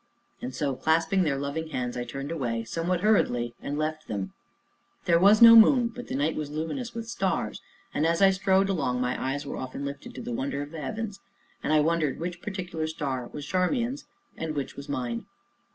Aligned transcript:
And 0.41 0.51
so, 0.55 0.75
clasping 0.75 1.21
their 1.21 1.37
loving 1.37 1.67
hands, 1.67 1.95
I 1.95 2.05
turned 2.05 2.31
away, 2.31 2.63
somewhat 2.63 3.01
hurriedly, 3.01 3.53
and 3.61 3.77
left 3.77 4.07
them. 4.07 4.33
There 5.05 5.19
was 5.19 5.43
no 5.43 5.55
moon, 5.55 5.89
but 5.89 6.07
the 6.07 6.15
night 6.15 6.35
was 6.35 6.49
luminous 6.49 6.95
with 6.95 7.07
stars, 7.07 7.61
and, 7.93 8.03
as 8.03 8.19
I 8.19 8.31
strode 8.31 8.67
along, 8.67 8.99
my 8.99 9.23
eyes 9.23 9.45
were 9.45 9.57
often 9.57 9.85
lifted 9.85 10.15
to 10.15 10.21
the 10.23 10.33
"wonder 10.33 10.63
of 10.63 10.71
the 10.71 10.81
heavens," 10.81 11.19
and 11.61 11.71
I 11.71 11.81
wondered 11.81 12.19
which 12.19 12.41
particular 12.41 12.87
star 12.87 13.27
was 13.31 13.45
Charmian's 13.45 14.07
and 14.35 14.55
which 14.55 14.75
mine. 14.89 15.27